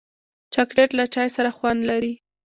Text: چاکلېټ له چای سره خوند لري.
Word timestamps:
چاکلېټ 0.53 0.89
له 0.99 1.05
چای 1.13 1.27
سره 1.35 1.49
خوند 1.57 1.81
لري. 1.89 2.13